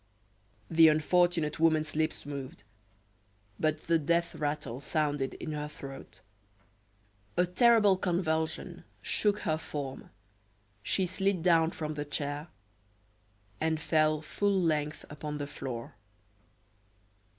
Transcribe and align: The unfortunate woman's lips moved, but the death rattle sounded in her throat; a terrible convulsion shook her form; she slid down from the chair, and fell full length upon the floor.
The 0.67 0.87
unfortunate 0.87 1.59
woman's 1.59 1.95
lips 1.95 2.25
moved, 2.25 2.63
but 3.59 3.81
the 3.85 3.99
death 3.99 4.33
rattle 4.33 4.79
sounded 4.81 5.35
in 5.35 5.51
her 5.51 5.67
throat; 5.67 6.21
a 7.37 7.45
terrible 7.45 7.97
convulsion 7.97 8.83
shook 9.03 9.41
her 9.41 9.59
form; 9.59 10.09
she 10.81 11.05
slid 11.05 11.43
down 11.43 11.69
from 11.69 11.93
the 11.93 12.03
chair, 12.05 12.47
and 13.59 13.79
fell 13.79 14.23
full 14.23 14.59
length 14.59 15.05
upon 15.07 15.37
the 15.37 15.45
floor. 15.45 15.93